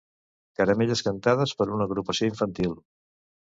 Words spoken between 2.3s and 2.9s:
infantil.